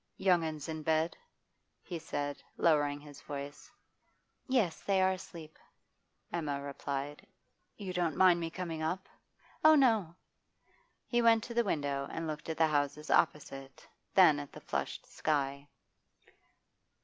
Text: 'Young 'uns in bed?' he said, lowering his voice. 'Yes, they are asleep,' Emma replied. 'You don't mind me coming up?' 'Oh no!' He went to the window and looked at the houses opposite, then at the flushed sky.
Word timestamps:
'Young 0.17 0.43
'uns 0.43 0.67
in 0.67 0.81
bed?' 0.81 1.15
he 1.83 1.99
said, 1.99 2.41
lowering 2.57 2.99
his 3.01 3.21
voice. 3.21 3.69
'Yes, 4.47 4.81
they 4.81 4.99
are 4.99 5.11
asleep,' 5.11 5.59
Emma 6.33 6.59
replied. 6.59 7.27
'You 7.77 7.93
don't 7.93 8.15
mind 8.17 8.39
me 8.39 8.49
coming 8.49 8.81
up?' 8.81 9.07
'Oh 9.63 9.75
no!' 9.75 10.15
He 11.05 11.21
went 11.21 11.43
to 11.43 11.53
the 11.53 11.63
window 11.63 12.07
and 12.09 12.25
looked 12.25 12.49
at 12.49 12.57
the 12.57 12.65
houses 12.69 13.11
opposite, 13.11 13.87
then 14.15 14.39
at 14.39 14.51
the 14.53 14.59
flushed 14.61 15.05
sky. 15.05 15.67